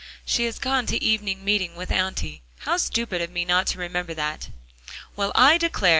"She 0.25 0.45
has 0.45 0.57
gone 0.57 0.87
to 0.87 0.99
evening 1.03 1.45
meeting 1.45 1.75
with 1.75 1.91
Auntie. 1.91 2.41
How 2.61 2.77
stupid 2.77 3.21
of 3.21 3.29
me 3.29 3.45
not 3.45 3.67
to 3.67 3.77
remember 3.77 4.15
that." 4.15 4.47
"Well, 5.15 5.31
I 5.35 5.59
declare!" 5.59 5.89